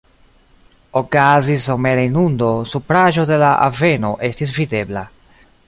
[1.01, 5.09] Okazis somera inundo, supraĵo de la aveno estis videbla.